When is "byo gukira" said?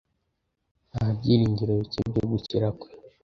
2.11-2.67